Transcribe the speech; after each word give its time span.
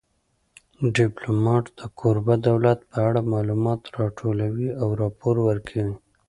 ډیپلومات 0.97 1.65
د 1.79 1.81
کوربه 1.99 2.35
دولت 2.47 2.79
په 2.91 2.97
اړه 3.07 3.21
معلومات 3.33 3.81
راټولوي 3.99 4.69
او 4.81 4.87
راپور 5.01 5.35
ورکوي 5.49 5.93